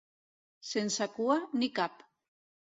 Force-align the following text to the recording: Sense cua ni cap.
Sense 0.69 1.09
cua 1.19 1.37
ni 1.61 1.71
cap. 1.79 2.05